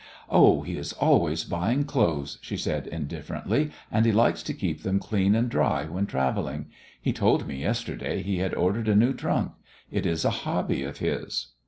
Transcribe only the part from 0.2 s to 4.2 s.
"Oh, he is always buying clothes," she said indifferently, "and he